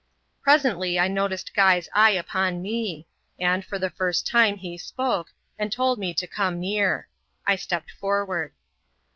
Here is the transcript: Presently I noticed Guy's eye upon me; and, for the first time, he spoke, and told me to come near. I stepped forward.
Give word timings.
Presently 0.41 0.97
I 0.97 1.07
noticed 1.07 1.53
Guy's 1.53 1.87
eye 1.93 2.09
upon 2.09 2.59
me; 2.63 3.07
and, 3.39 3.63
for 3.63 3.77
the 3.77 3.91
first 3.91 4.25
time, 4.25 4.57
he 4.57 4.75
spoke, 4.75 5.31
and 5.59 5.71
told 5.71 5.99
me 5.99 6.11
to 6.15 6.25
come 6.25 6.59
near. 6.59 7.07
I 7.45 7.55
stepped 7.55 7.91
forward. 7.91 8.51